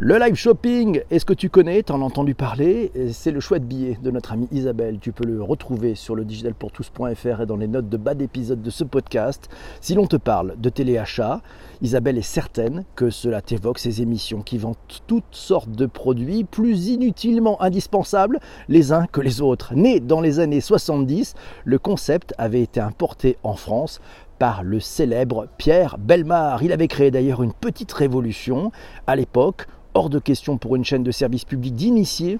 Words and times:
Le 0.00 0.16
live 0.16 0.36
shopping, 0.36 1.00
est-ce 1.10 1.24
que 1.24 1.32
tu 1.32 1.50
connais 1.50 1.82
T'en 1.82 2.02
as 2.02 2.04
entendu 2.04 2.36
parler? 2.36 2.92
C'est 3.10 3.32
le 3.32 3.40
choix 3.40 3.58
de 3.58 3.64
billet 3.64 3.98
de 4.00 4.12
notre 4.12 4.32
amie 4.32 4.46
Isabelle. 4.52 4.98
Tu 5.00 5.10
peux 5.10 5.26
le 5.26 5.42
retrouver 5.42 5.96
sur 5.96 6.14
le 6.14 6.24
digitalpourtous.fr 6.24 7.40
et 7.40 7.46
dans 7.46 7.56
les 7.56 7.66
notes 7.66 7.88
de 7.88 7.96
bas 7.96 8.14
d'épisode 8.14 8.62
de 8.62 8.70
ce 8.70 8.84
podcast. 8.84 9.48
Si 9.80 9.94
l'on 9.94 10.06
te 10.06 10.14
parle 10.14 10.54
de 10.56 10.68
téléachat, 10.68 11.42
Isabelle 11.82 12.16
est 12.16 12.22
certaine 12.22 12.84
que 12.94 13.10
cela 13.10 13.42
t'évoque 13.42 13.80
ces 13.80 14.00
émissions 14.00 14.42
qui 14.42 14.58
vendent 14.58 14.76
toutes 15.08 15.24
sortes 15.32 15.72
de 15.72 15.86
produits 15.86 16.44
plus 16.44 16.90
inutilement 16.90 17.60
indispensables 17.60 18.38
les 18.68 18.92
uns 18.92 19.06
que 19.06 19.20
les 19.20 19.40
autres. 19.40 19.74
Né 19.74 19.98
dans 19.98 20.20
les 20.20 20.38
années 20.38 20.60
70, 20.60 21.34
le 21.64 21.78
concept 21.80 22.34
avait 22.38 22.62
été 22.62 22.78
importé 22.78 23.36
en 23.42 23.54
France 23.54 24.00
par 24.38 24.62
le 24.62 24.78
célèbre 24.78 25.48
Pierre 25.58 25.98
Belmar. 25.98 26.62
Il 26.62 26.70
avait 26.70 26.86
créé 26.86 27.10
d'ailleurs 27.10 27.42
une 27.42 27.52
petite 27.52 27.92
révolution 27.92 28.70
à 29.08 29.16
l'époque 29.16 29.66
hors 29.98 30.08
de 30.08 30.20
question 30.20 30.58
pour 30.58 30.76
une 30.76 30.84
chaîne 30.84 31.02
de 31.02 31.10
service 31.10 31.44
public 31.44 31.74
d'initier 31.74 32.38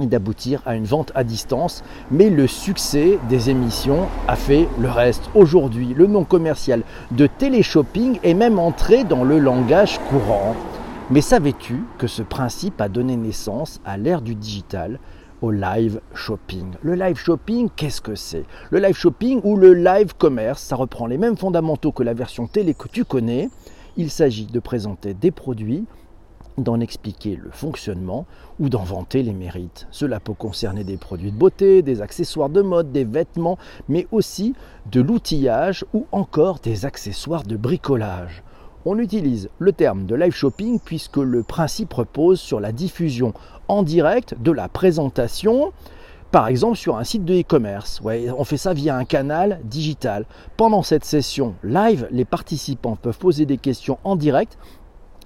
et 0.00 0.06
d'aboutir 0.06 0.62
à 0.66 0.74
une 0.74 0.84
vente 0.84 1.12
à 1.14 1.22
distance, 1.22 1.84
mais 2.10 2.28
le 2.28 2.48
succès 2.48 3.18
des 3.28 3.50
émissions 3.50 4.08
a 4.26 4.34
fait 4.34 4.68
le 4.80 4.90
reste. 4.90 5.30
Aujourd'hui, 5.34 5.94
le 5.94 6.08
nom 6.08 6.24
commercial 6.24 6.82
de 7.12 7.26
téléshopping 7.26 8.18
est 8.24 8.34
même 8.34 8.58
entré 8.58 9.04
dans 9.04 9.22
le 9.22 9.38
langage 9.38 10.00
courant. 10.10 10.56
Mais 11.10 11.20
savais-tu 11.20 11.84
que 11.98 12.08
ce 12.08 12.22
principe 12.22 12.80
a 12.80 12.88
donné 12.88 13.16
naissance 13.16 13.80
à 13.84 13.96
l'ère 13.96 14.20
du 14.20 14.34
digital 14.34 14.98
au 15.40 15.52
live 15.52 16.00
shopping? 16.14 16.72
Le 16.82 16.94
live 16.94 17.16
shopping, 17.16 17.68
qu'est-ce 17.76 18.00
que 18.00 18.16
c'est? 18.16 18.44
Le 18.70 18.80
live 18.80 18.96
shopping 18.96 19.40
ou 19.44 19.56
le 19.56 19.72
live 19.72 20.14
commerce, 20.16 20.62
ça 20.62 20.74
reprend 20.74 21.06
les 21.06 21.16
mêmes 21.16 21.36
fondamentaux 21.36 21.92
que 21.92 22.02
la 22.02 22.14
version 22.14 22.48
télé 22.48 22.74
que 22.74 22.88
tu 22.88 23.04
connais. 23.04 23.50
Il 23.96 24.10
s'agit 24.10 24.46
de 24.46 24.58
présenter 24.60 25.14
des 25.14 25.30
produits 25.30 25.84
d'en 26.62 26.80
expliquer 26.80 27.36
le 27.36 27.50
fonctionnement 27.50 28.26
ou 28.60 28.68
d'en 28.68 28.82
vanter 28.82 29.22
les 29.22 29.32
mérites. 29.32 29.86
Cela 29.90 30.20
peut 30.20 30.34
concerner 30.34 30.84
des 30.84 30.96
produits 30.96 31.32
de 31.32 31.36
beauté, 31.36 31.82
des 31.82 32.02
accessoires 32.02 32.48
de 32.48 32.62
mode, 32.62 32.92
des 32.92 33.04
vêtements, 33.04 33.58
mais 33.88 34.06
aussi 34.12 34.54
de 34.90 35.00
l'outillage 35.00 35.84
ou 35.92 36.06
encore 36.12 36.58
des 36.58 36.84
accessoires 36.84 37.44
de 37.44 37.56
bricolage. 37.56 38.42
On 38.84 38.98
utilise 38.98 39.50
le 39.58 39.72
terme 39.72 40.06
de 40.06 40.14
live 40.14 40.32
shopping 40.32 40.78
puisque 40.82 41.16
le 41.16 41.42
principe 41.42 41.92
repose 41.92 42.40
sur 42.40 42.60
la 42.60 42.72
diffusion 42.72 43.34
en 43.66 43.82
direct 43.82 44.34
de 44.40 44.52
la 44.52 44.68
présentation, 44.68 45.72
par 46.30 46.48
exemple 46.48 46.76
sur 46.76 46.96
un 46.96 47.04
site 47.04 47.24
de 47.24 47.34
e-commerce. 47.34 48.00
on 48.04 48.44
fait 48.44 48.56
ça 48.56 48.72
via 48.72 48.96
un 48.96 49.04
canal 49.04 49.60
digital. 49.64 50.26
Pendant 50.56 50.82
cette 50.82 51.04
session 51.04 51.54
live, 51.62 52.06
les 52.10 52.24
participants 52.24 52.96
peuvent 52.96 53.18
poser 53.18 53.46
des 53.46 53.58
questions 53.58 53.98
en 54.04 54.16
direct 54.16 54.58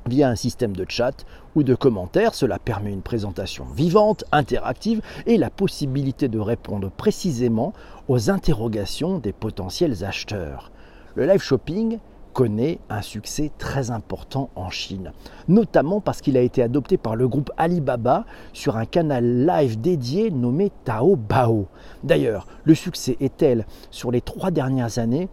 via 0.08 0.28
un 0.28 0.36
système 0.36 0.74
de 0.74 0.84
chat 0.88 1.24
ou 1.54 1.62
de 1.62 1.74
commentaires. 1.74 2.34
Cela 2.34 2.58
permet 2.58 2.92
une 2.92 3.02
présentation 3.02 3.64
vivante, 3.64 4.24
interactive 4.32 5.00
et 5.26 5.38
la 5.38 5.50
possibilité 5.50 6.28
de 6.28 6.38
répondre 6.38 6.90
précisément 6.90 7.72
aux 8.08 8.30
interrogations 8.30 9.18
des 9.18 9.32
potentiels 9.32 10.04
acheteurs. 10.04 10.70
Le 11.14 11.26
live 11.26 11.42
shopping 11.42 11.98
connaît 12.32 12.78
un 12.88 13.02
succès 13.02 13.50
très 13.58 13.90
important 13.90 14.50
en 14.56 14.70
Chine, 14.70 15.12
notamment 15.48 16.00
parce 16.00 16.20
qu'il 16.20 16.36
a 16.36 16.40
été 16.40 16.62
adopté 16.62 16.96
par 16.96 17.14
le 17.14 17.28
groupe 17.28 17.50
Alibaba 17.56 18.24
sur 18.52 18.76
un 18.76 18.86
canal 18.86 19.44
live 19.44 19.80
dédié 19.80 20.30
nommé 20.30 20.72
Taobao. 20.84 21.66
D'ailleurs, 22.02 22.46
le 22.64 22.74
succès 22.74 23.16
est 23.20 23.36
tel 23.36 23.66
sur 23.90 24.10
les 24.10 24.22
trois 24.22 24.50
dernières 24.50 24.98
années, 24.98 25.28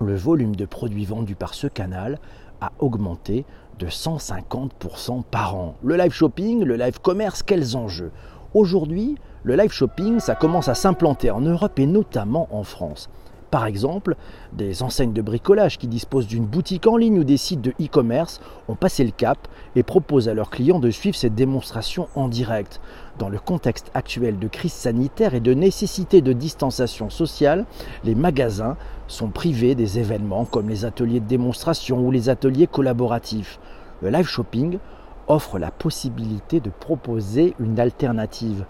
le 0.00 0.14
volume 0.14 0.54
de 0.54 0.64
produits 0.64 1.04
vendus 1.04 1.34
par 1.34 1.54
ce 1.54 1.66
canal 1.66 2.20
a 2.60 2.72
augmenté 2.78 3.44
de 3.78 3.86
150% 3.86 5.22
par 5.30 5.54
an. 5.54 5.74
Le 5.82 5.96
live 5.96 6.12
shopping, 6.12 6.64
le 6.64 6.76
live 6.76 7.00
commerce, 7.00 7.42
quels 7.42 7.76
enjeux? 7.76 8.10
Aujourd'hui, 8.54 9.16
le 9.44 9.56
live 9.56 9.70
shopping, 9.70 10.20
ça 10.20 10.34
commence 10.34 10.68
à 10.68 10.74
s'implanter 10.74 11.30
en 11.30 11.40
Europe 11.40 11.78
et 11.78 11.86
notamment 11.86 12.48
en 12.50 12.64
France. 12.64 13.08
Par 13.50 13.64
exemple, 13.64 14.14
des 14.52 14.82
enseignes 14.82 15.14
de 15.14 15.22
bricolage 15.22 15.78
qui 15.78 15.86
disposent 15.86 16.26
d'une 16.26 16.44
boutique 16.44 16.86
en 16.86 16.98
ligne 16.98 17.20
ou 17.20 17.24
des 17.24 17.38
sites 17.38 17.62
de 17.62 17.70
e-commerce 17.80 18.40
ont 18.68 18.74
passé 18.74 19.04
le 19.04 19.10
cap 19.10 19.48
et 19.74 19.82
proposent 19.82 20.28
à 20.28 20.34
leurs 20.34 20.50
clients 20.50 20.80
de 20.80 20.90
suivre 20.90 21.16
cette 21.16 21.34
démonstration 21.34 22.08
en 22.14 22.28
direct. 22.28 22.78
Dans 23.18 23.30
le 23.30 23.38
contexte 23.38 23.90
actuel 23.94 24.38
de 24.38 24.48
crise 24.48 24.74
sanitaire 24.74 25.34
et 25.34 25.40
de 25.40 25.54
nécessité 25.54 26.20
de 26.20 26.34
distanciation 26.34 27.08
sociale, 27.08 27.64
les 28.04 28.14
magasins 28.14 28.76
sont 29.06 29.28
privés 29.28 29.74
des 29.74 29.98
événements 29.98 30.44
comme 30.44 30.68
les 30.68 30.84
ateliers 30.84 31.20
de 31.20 31.26
démonstration 31.26 32.06
ou 32.06 32.10
les 32.10 32.28
ateliers 32.28 32.66
collaboratifs. 32.66 33.58
Le 34.02 34.10
live 34.10 34.26
shopping 34.26 34.78
offre 35.26 35.58
la 35.58 35.70
possibilité 35.70 36.60
de 36.60 36.70
proposer 36.70 37.54
une 37.58 37.80
alternative. 37.80 38.66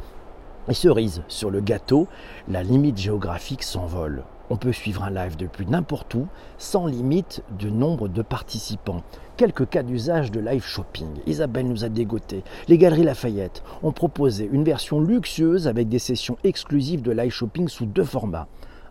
Et 0.69 0.75
cerise 0.75 1.23
sur 1.27 1.51
le 1.51 1.61
gâteau, 1.61 2.07
la 2.49 2.63
limite 2.63 2.99
géographique 2.99 3.65
s'envole 3.65 4.23
on 4.51 4.57
peut 4.57 4.73
suivre 4.73 5.03
un 5.03 5.11
live 5.11 5.37
depuis 5.37 5.67
n'importe 5.67 6.15
où, 6.15 6.27
sans 6.59 6.87
limite 6.87 7.43
de 7.59 7.69
nombre 7.69 8.09
de 8.09 8.23
participants. 8.23 9.03
Quelques 9.37 9.69
cas 9.69 9.83
d'usage 9.83 10.31
de 10.31 10.41
live 10.41 10.65
shopping. 10.65 11.09
Isabelle 11.27 11.69
nous 11.69 11.85
a 11.85 11.89
dégoté. 11.89 12.43
Les 12.67 12.79
Galeries 12.79 13.05
Lafayette 13.05 13.63
ont 13.83 13.93
proposé 13.93 14.49
une 14.51 14.65
version 14.65 15.01
luxueuse 15.01 15.69
avec 15.69 15.89
des 15.89 15.99
sessions 15.99 16.39
exclusives 16.45 17.03
de 17.03 17.13
live 17.13 17.33
shopping 17.33 17.69
sous 17.69 17.87
deux 17.87 18.05
formats. 18.05 18.49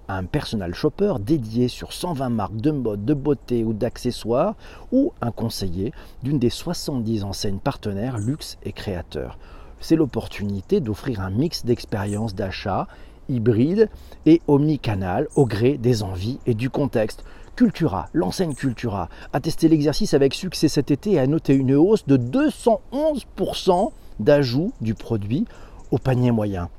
Un 0.10 0.24
personal 0.24 0.74
shopper 0.74 1.16
dédié 1.20 1.68
sur 1.68 1.92
120 1.92 2.30
marques 2.30 2.56
de 2.56 2.72
mode, 2.72 3.04
de 3.04 3.14
beauté 3.14 3.66
ou 3.66 3.74
d'accessoires, 3.74 4.56
ou 4.94 5.12
un 5.20 5.32
conseiller 5.32 5.92
d'une 6.24 6.40
des 6.40 6.50
70 6.50 7.26
enseignes 7.26 7.60
partenaires 7.60 8.18
luxe 8.18 8.58
et 8.64 8.72
créateurs. 8.72 9.38
C'est 9.82 9.98
l'opportunité 9.98 10.80
d'offrir 10.80 11.20
un 11.20 11.30
mix 11.30 11.66
d'expériences 11.66 12.36
d'achat 12.36 12.88
hybride 13.30 13.90
et 14.26 14.42
omnicanal 14.48 15.28
au 15.36 15.46
gré 15.46 15.78
des 15.78 16.04
envies 16.04 16.40
et 16.46 16.54
du 16.54 16.70
contexte. 16.70 17.24
Cultura, 17.56 18.08
l'enseigne 18.14 18.54
Cultura, 18.54 19.10
a 19.34 19.40
testé 19.40 19.68
l'exercice 19.68 20.14
avec 20.14 20.34
succès 20.34 20.68
cet 20.68 20.92
été 20.92 21.14
et 21.14 21.20
a 21.20 21.26
noté 21.26 21.56
une 21.56 21.74
hausse 21.74 22.06
de 22.06 22.18
211% 22.18 23.92
d'ajout 24.20 24.74
du 24.82 24.94
produit 24.94 25.46
au 25.92 25.98
panier 25.98 26.32
moyen. 26.32 26.70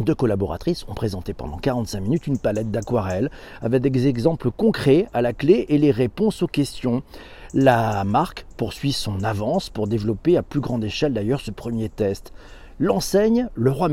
Deux 0.00 0.14
collaboratrices 0.14 0.86
ont 0.88 0.94
présenté 0.94 1.34
pendant 1.34 1.56
45 1.56 2.00
minutes 2.00 2.26
une 2.28 2.38
palette 2.38 2.70
d'aquarelles 2.70 3.30
avec 3.60 3.82
des 3.82 4.06
exemples 4.06 4.50
concrets 4.50 5.08
à 5.12 5.22
la 5.22 5.32
clé 5.32 5.66
et 5.68 5.78
les 5.78 5.90
réponses 5.90 6.42
aux 6.42 6.46
questions. 6.46 7.02
La 7.52 8.04
marque 8.04 8.46
poursuit 8.56 8.92
son 8.92 9.24
avance 9.24 9.70
pour 9.70 9.88
développer 9.88 10.36
à 10.36 10.42
plus 10.42 10.60
grande 10.60 10.84
échelle 10.84 11.14
d'ailleurs 11.14 11.40
ce 11.40 11.50
premier 11.50 11.88
test. 11.88 12.32
L'enseigne 12.78 13.48
Le 13.54 13.72
Roi 13.72 13.88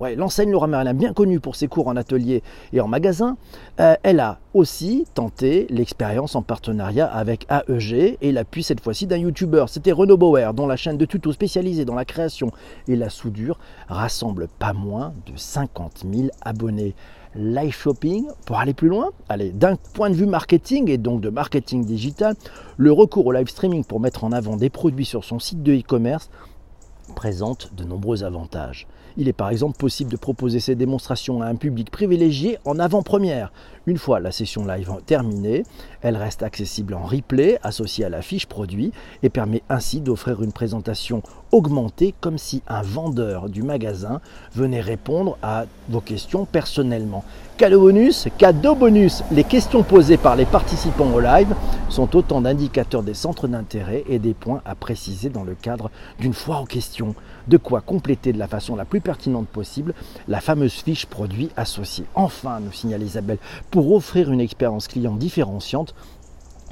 Merlin 0.00 0.16
l'enseigne 0.16 0.50
Laura 0.50 0.66
Merlin, 0.66 0.94
bien 0.94 1.12
connue 1.12 1.40
pour 1.40 1.56
ses 1.56 1.68
cours 1.68 1.88
en 1.88 1.96
atelier 1.96 2.42
et 2.72 2.80
en 2.80 2.88
magasin, 2.88 3.36
euh, 3.80 3.94
elle 4.02 4.20
a 4.20 4.38
aussi 4.54 5.04
tenté 5.14 5.66
l'expérience 5.70 6.34
en 6.34 6.42
partenariat 6.42 7.06
avec 7.06 7.46
AEG 7.50 8.16
et 8.20 8.32
l'appui 8.32 8.62
cette 8.62 8.80
fois-ci 8.80 9.06
d'un 9.06 9.18
YouTuber. 9.18 9.66
C'était 9.68 9.92
Renaud 9.92 10.16
Bauer, 10.16 10.54
dont 10.54 10.66
la 10.66 10.76
chaîne 10.76 10.96
de 10.96 11.04
tutos 11.04 11.32
spécialisée 11.32 11.84
dans 11.84 11.94
la 11.94 12.04
création 12.04 12.50
et 12.88 12.96
la 12.96 13.10
soudure 13.10 13.58
rassemble 13.88 14.48
pas 14.58 14.72
moins 14.72 15.12
de 15.26 15.36
50 15.36 16.04
000 16.10 16.28
abonnés. 16.42 16.94
Live 17.36 17.72
shopping, 17.72 18.26
pour 18.44 18.58
aller 18.58 18.74
plus 18.74 18.88
loin, 18.88 19.10
allez, 19.28 19.50
d'un 19.50 19.76
point 19.76 20.10
de 20.10 20.16
vue 20.16 20.26
marketing 20.26 20.90
et 20.90 20.98
donc 20.98 21.20
de 21.20 21.30
marketing 21.30 21.84
digital, 21.84 22.34
le 22.76 22.90
recours 22.90 23.26
au 23.26 23.30
live 23.30 23.48
streaming 23.48 23.84
pour 23.84 24.00
mettre 24.00 24.24
en 24.24 24.32
avant 24.32 24.56
des 24.56 24.68
produits 24.68 25.04
sur 25.04 25.22
son 25.22 25.38
site 25.38 25.62
de 25.62 25.72
e-commerce 25.74 26.28
présente 27.14 27.70
de 27.76 27.84
nombreux 27.84 28.24
avantages. 28.24 28.86
Il 29.16 29.28
est 29.28 29.32
par 29.32 29.50
exemple 29.50 29.76
possible 29.76 30.10
de 30.10 30.16
proposer 30.16 30.60
ces 30.60 30.74
démonstrations 30.74 31.42
à 31.42 31.46
un 31.46 31.56
public 31.56 31.90
privilégié 31.90 32.58
en 32.64 32.78
avant-première. 32.78 33.52
Une 33.86 33.98
fois 33.98 34.20
la 34.20 34.30
session 34.30 34.64
live 34.64 34.90
terminée, 35.04 35.64
elle 36.00 36.16
reste 36.16 36.42
accessible 36.42 36.94
en 36.94 37.04
replay 37.04 37.58
associée 37.62 38.04
à 38.04 38.08
la 38.08 38.22
fiche 38.22 38.46
produit 38.46 38.92
et 39.22 39.28
permet 39.28 39.62
ainsi 39.68 40.00
d'offrir 40.00 40.42
une 40.42 40.52
présentation 40.52 41.22
augmentée 41.52 42.14
comme 42.20 42.38
si 42.38 42.62
un 42.68 42.82
vendeur 42.82 43.48
du 43.48 43.62
magasin 43.62 44.20
venait 44.54 44.80
répondre 44.80 45.36
à 45.42 45.66
vos 45.88 46.00
questions 46.00 46.44
personnellement. 46.44 47.24
Cadeau 47.60 47.80
bonus, 47.82 48.26
cadeau 48.38 48.74
bonus 48.74 49.22
Les 49.30 49.44
questions 49.44 49.82
posées 49.82 50.16
par 50.16 50.34
les 50.34 50.46
participants 50.46 51.12
au 51.12 51.20
live 51.20 51.54
sont 51.90 52.16
autant 52.16 52.40
d'indicateurs 52.40 53.02
des 53.02 53.12
centres 53.12 53.48
d'intérêt 53.48 54.02
et 54.08 54.18
des 54.18 54.32
points 54.32 54.62
à 54.64 54.74
préciser 54.74 55.28
dans 55.28 55.44
le 55.44 55.54
cadre 55.54 55.90
d'une 56.18 56.32
foire 56.32 56.62
aux 56.62 56.64
questions. 56.64 57.14
De 57.48 57.58
quoi 57.58 57.82
compléter 57.82 58.32
de 58.32 58.38
la 58.38 58.48
façon 58.48 58.76
la 58.76 58.86
plus 58.86 59.02
pertinente 59.02 59.46
possible 59.46 59.92
la 60.26 60.40
fameuse 60.40 60.72
fiche 60.72 61.04
produit 61.04 61.50
associée. 61.54 62.06
Enfin, 62.14 62.60
nous 62.60 62.72
signale 62.72 63.02
Isabelle, 63.02 63.36
pour 63.70 63.92
offrir 63.92 64.32
une 64.32 64.40
expérience 64.40 64.88
client 64.88 65.16
différenciante, 65.16 65.94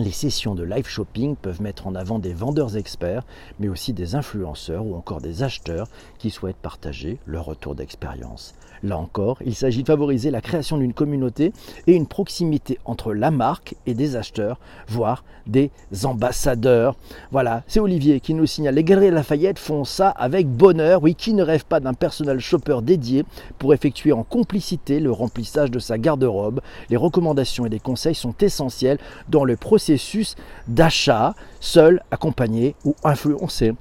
Les 0.00 0.12
sessions 0.12 0.54
de 0.54 0.62
live 0.62 0.86
shopping 0.86 1.34
peuvent 1.34 1.60
mettre 1.60 1.88
en 1.88 1.96
avant 1.96 2.20
des 2.20 2.32
vendeurs 2.32 2.76
experts, 2.76 3.24
mais 3.58 3.68
aussi 3.68 3.92
des 3.92 4.14
influenceurs 4.14 4.86
ou 4.86 4.94
encore 4.94 5.20
des 5.20 5.42
acheteurs 5.42 5.88
qui 6.18 6.30
souhaitent 6.30 6.56
partager 6.62 7.18
leur 7.26 7.46
retour 7.46 7.74
d'expérience. 7.74 8.54
Là 8.82 8.98
encore, 8.98 9.38
il 9.44 9.54
s'agit 9.54 9.82
de 9.82 9.88
favoriser 9.88 10.30
la 10.30 10.40
création 10.40 10.78
d'une 10.78 10.92
communauté 10.92 11.52
et 11.86 11.94
une 11.94 12.06
proximité 12.06 12.78
entre 12.84 13.12
la 13.12 13.30
marque 13.30 13.74
et 13.86 13.94
des 13.94 14.16
acheteurs, 14.16 14.58
voire 14.88 15.24
des 15.46 15.70
ambassadeurs. 16.04 16.94
Voilà, 17.30 17.62
c'est 17.66 17.80
Olivier 17.80 18.20
qui 18.20 18.34
nous 18.34 18.46
signale. 18.46 18.74
Les 18.74 18.84
Galeries 18.84 19.10
Lafayette 19.10 19.58
font 19.58 19.84
ça 19.84 20.10
avec 20.10 20.46
bonheur. 20.46 21.02
Oui, 21.02 21.14
qui 21.14 21.34
ne 21.34 21.42
rêve 21.42 21.64
pas 21.64 21.80
d'un 21.80 21.94
personnel 21.94 22.38
shopper 22.38 22.78
dédié 22.82 23.24
pour 23.58 23.74
effectuer 23.74 24.12
en 24.12 24.22
complicité 24.22 25.00
le 25.00 25.10
remplissage 25.10 25.70
de 25.70 25.78
sa 25.78 25.98
garde-robe? 25.98 26.60
Les 26.90 26.96
recommandations 26.96 27.66
et 27.66 27.70
les 27.70 27.80
conseils 27.80 28.14
sont 28.14 28.34
essentiels 28.40 28.98
dans 29.28 29.44
le 29.44 29.56
processus 29.56 30.36
d'achat, 30.66 31.34
seul, 31.60 32.02
accompagné 32.10 32.74
ou 32.84 32.94
influencé. 33.02 33.72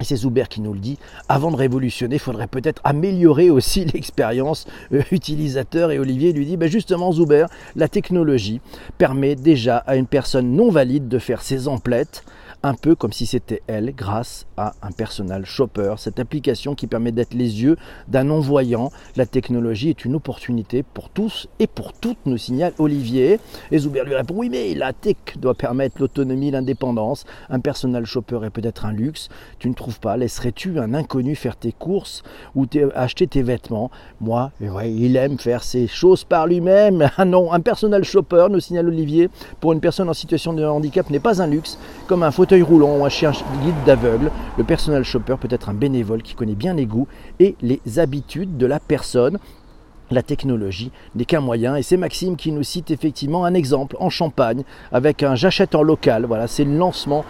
Et 0.00 0.04
c'est 0.04 0.16
Zuber 0.16 0.44
qui 0.48 0.60
nous 0.60 0.72
le 0.72 0.78
dit, 0.78 0.98
avant 1.28 1.50
de 1.50 1.56
révolutionner, 1.56 2.16
il 2.16 2.20
faudrait 2.20 2.46
peut-être 2.46 2.82
améliorer 2.84 3.50
aussi 3.50 3.84
l'expérience 3.94 4.66
euh, 4.92 5.02
utilisateur. 5.10 5.90
Et 5.90 5.98
Olivier 5.98 6.32
lui 6.32 6.46
dit, 6.46 6.56
ben 6.56 6.70
justement 6.70 7.12
Zuber, 7.12 7.46
la 7.76 7.88
technologie 7.88 8.60
permet 8.98 9.36
déjà 9.36 9.78
à 9.78 9.96
une 9.96 10.06
personne 10.06 10.52
non 10.52 10.70
valide 10.70 11.08
de 11.08 11.18
faire 11.18 11.42
ses 11.42 11.68
emplettes 11.68 12.24
un 12.62 12.74
peu 12.74 12.94
comme 12.94 13.12
si 13.12 13.26
c'était 13.26 13.62
elle 13.66 13.94
grâce 13.94 14.46
à 14.56 14.74
un 14.82 14.90
personal 14.90 15.44
shopper, 15.46 15.94
cette 15.98 16.18
application 16.18 16.74
qui 16.74 16.86
permet 16.86 17.12
d'être 17.12 17.34
les 17.34 17.62
yeux 17.62 17.76
d'un 18.08 18.24
non-voyant. 18.24 18.90
La 19.16 19.26
technologie 19.26 19.90
est 19.90 20.04
une 20.04 20.14
opportunité 20.14 20.82
pour 20.82 21.10
tous 21.10 21.48
et 21.58 21.66
pour 21.66 21.92
toutes, 21.92 22.18
nous 22.26 22.38
signale 22.38 22.72
Olivier. 22.78 23.38
Et 23.70 23.78
Zuber 23.78 24.04
lui 24.04 24.14
répond 24.14 24.34
oui 24.36 24.48
mais 24.50 24.74
la 24.74 24.92
tech 24.92 25.16
doit 25.38 25.54
permettre 25.54 26.00
l'autonomie, 26.00 26.50
l'indépendance. 26.50 27.24
Un 27.50 27.60
personal 27.60 28.04
shopper 28.04 28.40
est 28.44 28.50
peut-être 28.50 28.86
un 28.86 28.92
luxe. 28.92 29.28
Tu 29.58 29.68
ne 29.68 29.74
trouves 29.74 30.00
pas? 30.00 30.16
Laisserais-tu 30.16 30.78
un 30.78 30.94
inconnu 30.94 31.34
faire 31.34 31.56
tes 31.56 31.72
courses 31.72 32.22
ou 32.54 32.66
acheter 32.94 33.26
tes 33.26 33.42
vêtements? 33.42 33.90
Moi, 34.20 34.50
il 34.60 35.16
aime 35.16 35.38
faire 35.38 35.62
ses 35.62 35.86
choses 35.86 36.24
par 36.24 36.46
lui-même. 36.46 37.10
Ah 37.18 37.24
non, 37.24 37.50
un 37.50 37.60
personal 37.60 38.04
shopper, 38.04 38.48
nous 38.50 38.60
signale 38.60 38.88
Olivier, 38.88 39.30
pour 39.60 39.72
une 39.72 39.80
personne 39.80 40.08
en 40.10 40.14
situation 40.14 40.52
de 40.52 40.62
handicap 40.64 41.08
n'est 41.08 41.18
pas 41.18 41.40
un 41.40 41.46
luxe, 41.46 41.78
comme 42.06 42.22
un 42.22 42.30
fauteuil 42.30 42.55
roulant 42.62 42.98
ou 42.98 43.04
un 43.04 43.08
chien 43.08 43.32
guide 43.62 43.74
d'aveugle, 43.84 44.30
le 44.56 44.64
personal 44.64 45.04
shopper 45.04 45.36
peut 45.40 45.48
être 45.50 45.68
un 45.68 45.74
bénévole 45.74 46.22
qui 46.22 46.34
connaît 46.34 46.54
bien 46.54 46.74
les 46.74 46.86
goûts 46.86 47.08
et 47.40 47.56
les 47.62 47.98
habitudes 47.98 48.56
de 48.56 48.66
la 48.66 48.80
personne 48.80 49.38
la 50.10 50.22
technologie 50.22 50.90
n'est 51.14 51.24
qu'un 51.24 51.40
moyen 51.40 51.76
et 51.76 51.82
c'est 51.82 51.96
Maxime 51.96 52.36
qui 52.36 52.52
nous 52.52 52.62
cite 52.62 52.90
effectivement 52.90 53.44
un 53.44 53.54
exemple 53.54 53.96
en 54.00 54.10
Champagne 54.10 54.62
avec 54.92 55.22
un 55.22 55.34
j'achète 55.34 55.74
en 55.74 55.82
local. 55.82 56.26
Voilà, 56.26 56.46
c'est 56.46 56.64
le 56.64 56.76
lancement 56.76 57.24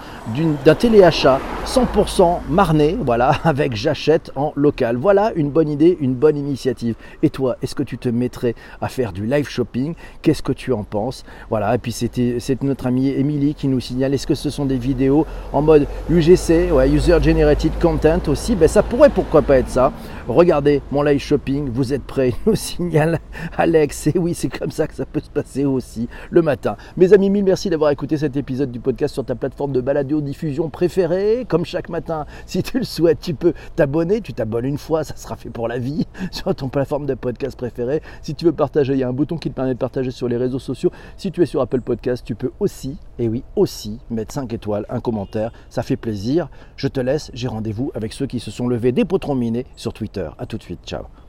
d'un 0.65 0.75
téléachat 0.75 1.41
100% 1.67 2.41
marné, 2.49 2.97
voilà, 3.01 3.31
avec 3.45 3.75
j'achète 3.75 4.31
en 4.37 4.53
local. 4.57 4.97
Voilà 4.97 5.33
une 5.37 5.51
bonne 5.51 5.69
idée, 5.69 5.97
une 6.01 6.15
bonne 6.15 6.37
initiative. 6.37 6.95
Et 7.23 7.31
toi, 7.31 7.57
est-ce 7.63 7.75
que 7.75 7.83
tu 7.83 7.99
te 7.99 8.09
mettrais 8.09 8.55
à 8.81 8.89
faire 8.89 9.13
du 9.13 9.27
live 9.27 9.49
shopping? 9.49 9.95
Qu'est-ce 10.23 10.43
que 10.43 10.53
tu 10.53 10.73
en 10.73 10.85
penses? 10.85 11.25
Voilà, 11.51 11.75
et 11.75 11.79
puis 11.79 11.93
c'était 11.93 12.37
c'est 12.41 12.63
notre 12.63 12.87
amie 12.87 13.09
Émilie 13.09 13.55
qui 13.55 13.69
nous 13.69 13.81
signale 13.81 14.15
est-ce 14.15 14.27
que 14.27 14.35
ce 14.35 14.51
sont 14.51 14.65
des 14.65 14.79
vidéos 14.79 15.27
en 15.53 15.63
mode 15.63 15.87
UGC, 16.11 16.71
ouais, 16.73 16.91
User 16.91 17.19
Generated 17.23 17.73
Content 17.81 18.21
aussi 18.29 18.55
Ben 18.55 18.69
ça 18.69 18.83
pourrait 18.83 19.11
pourquoi 19.11 19.43
pas 19.43 19.59
être 19.59 19.69
ça. 19.69 19.93
Regardez 20.29 20.83
mon 20.91 21.03
live 21.03 21.21
shopping, 21.21 21.69
vous 21.71 21.93
êtes 21.93 22.03
prêts? 22.03 22.35
Signale 22.67 23.21
Alex. 23.57 24.09
Et 24.09 24.19
oui, 24.19 24.35
c'est 24.35 24.49
comme 24.49 24.71
ça 24.71 24.87
que 24.87 24.95
ça 24.95 25.07
peut 25.07 25.21
se 25.21 25.31
passer 25.31 25.65
aussi 25.65 26.09
le 26.31 26.43
matin. 26.43 26.77
Mes 26.97 27.13
amis, 27.13 27.31
mille 27.31 27.45
merci 27.45 27.71
d'avoir 27.71 27.91
écouté 27.91 28.17
cet 28.17 28.37
épisode 28.37 28.71
du 28.71 28.81
podcast 28.81 29.15
sur 29.15 29.25
ta 29.25 29.35
plateforme 29.35 29.73
de 29.73 29.81
baladio 29.81 30.21
diffusion 30.21 30.69
préférée. 30.69 31.47
Comme 31.49 31.65
chaque 31.65 31.89
matin, 31.89 32.27
si 32.47 32.63
tu 32.63 32.79
le 32.79 32.85
souhaites, 32.85 33.21
tu 33.21 33.35
peux 33.35 33.55
t'abonner. 33.77 34.21
Tu 34.21 34.33
t'abonnes 34.33 34.65
une 34.65 34.79
fois, 34.79 35.05
ça 35.05 35.17
sera 35.17 35.37
fait 35.37 35.51
pour 35.51 35.69
la 35.69 35.79
vie 35.79 36.07
sur 36.31 36.55
ton 36.55 36.69
plateforme 36.69 37.07
de 37.07 37.15
podcast 37.15 37.57
préférée. 37.57 38.03
Si 38.23 38.35
tu 38.35 38.45
veux 38.45 38.53
partager, 38.53 38.95
il 38.95 38.99
y 38.99 39.05
a 39.05 39.09
un 39.09 39.13
bouton 39.13 39.39
qui 39.39 39.51
te 39.51 39.55
permet 39.55 39.75
de 39.75 39.79
partager 39.79 40.11
sur 40.11 40.29
les 40.29 40.37
réseaux 40.37 40.59
sociaux. 40.59 40.91
Si 41.17 41.31
tu 41.31 41.43
es 41.43 41.47
sur 41.47 41.61
Apple 41.61 41.81
Podcast, 41.81 42.25
tu 42.25 42.35
peux 42.35 42.51
aussi, 42.61 42.99
et 43.19 43.29
oui, 43.29 43.45
aussi 43.55 43.99
mettre 44.11 44.35
5 44.35 44.53
étoiles, 44.53 44.87
un 44.89 45.01
commentaire. 45.01 45.53
Ça 45.71 45.83
fait 45.83 45.97
plaisir. 45.97 46.49
Je 46.77 46.89
te 46.89 47.01
laisse. 47.01 47.31
J'ai 47.35 47.49
rendez-vous 47.49 47.91
avec 47.95 48.13
ceux 48.13 48.27
qui 48.27 48.41
se 48.41 48.51
sont 48.51 48.69
levés 48.69 48.93
des 48.93 49.05
potrons 49.05 49.35
minés 49.35 49.67
sur 49.77 49.93
Twitter. 49.93 50.29
A 50.39 50.47
tout 50.47 50.59
de 50.59 50.63
suite. 50.63 50.81
Ciao. 50.85 51.26